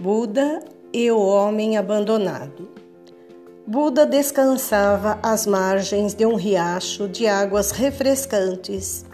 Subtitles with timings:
[0.00, 2.70] Buda e o homem abandonado.
[3.66, 9.04] Buda descansava às margens de um riacho de águas refrescantes.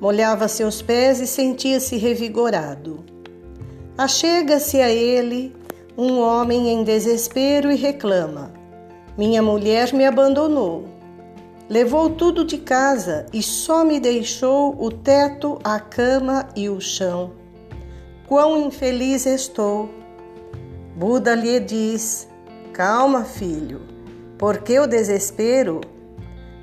[0.00, 3.04] Molhava seus pés e sentia-se revigorado.
[3.96, 5.54] Achega-se a ele
[5.96, 8.52] um homem em desespero e reclama:
[9.16, 10.86] Minha mulher me abandonou.
[11.68, 17.30] Levou tudo de casa e só me deixou o teto, a cama e o chão.
[18.26, 19.88] Quão infeliz estou!
[20.96, 22.26] Buda lhe diz:
[22.72, 23.82] Calma, filho,
[24.38, 25.82] porque o desespero?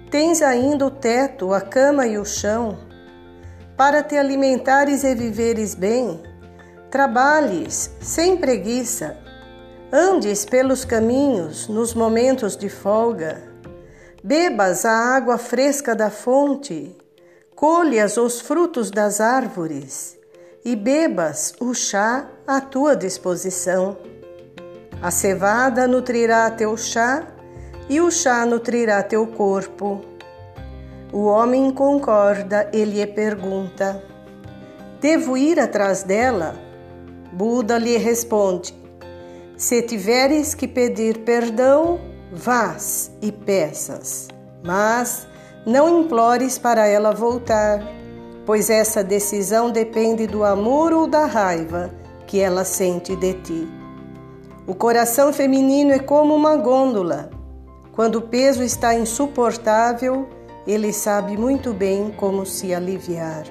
[0.10, 2.80] Tens ainda o teto, a cama e o chão.
[3.78, 6.20] Para te alimentares e viveres bem,
[6.90, 9.16] trabalhes sem preguiça,
[9.92, 13.40] andes pelos caminhos nos momentos de folga,
[14.24, 16.98] bebas a água fresca da fonte,
[17.56, 20.18] colhas os frutos das árvores
[20.66, 24.13] e bebas o chá à tua disposição.
[25.04, 27.28] A cevada nutrirá teu chá
[27.90, 30.00] e o chá nutrirá teu corpo.
[31.12, 34.02] O homem concorda e lhe pergunta:
[35.02, 36.56] Devo ir atrás dela?
[37.34, 38.74] Buda lhe responde:
[39.58, 42.00] Se tiveres que pedir perdão,
[42.32, 44.30] vás e peças,
[44.64, 45.28] mas
[45.66, 47.84] não implores para ela voltar,
[48.46, 51.90] pois essa decisão depende do amor ou da raiva
[52.26, 53.83] que ela sente de ti.
[54.66, 57.30] O coração feminino é como uma gôndola.
[57.92, 60.26] Quando o peso está insuportável,
[60.66, 63.44] ele sabe muito bem como se aliviar.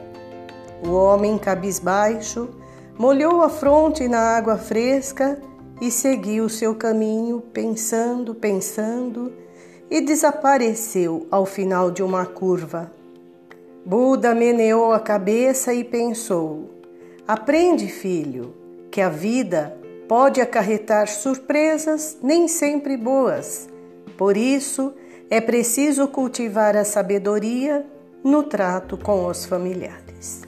[0.82, 2.48] O homem cabisbaixo
[2.98, 5.38] molhou a fronte na água fresca
[5.82, 9.34] e seguiu seu caminho, pensando, pensando,
[9.90, 12.90] e desapareceu ao final de uma curva.
[13.84, 16.70] Buda meneou a cabeça e pensou:
[17.28, 18.54] Aprende, filho,
[18.90, 19.76] que a vida
[20.12, 23.66] pode acarretar surpresas nem sempre boas.
[24.18, 24.92] Por isso,
[25.30, 27.86] é preciso cultivar a sabedoria
[28.22, 30.42] no trato com os familiares.